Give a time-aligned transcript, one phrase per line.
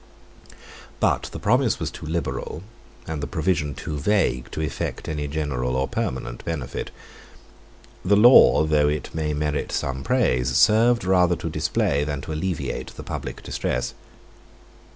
[0.99, 2.63] But the promise was too liberal,
[3.05, 6.89] and the provision too vague, to effect any general or permanent benefit.
[8.03, 12.33] 93 The law, though it may merit some praise, served rather to display than to
[12.33, 13.93] alleviate the public distress.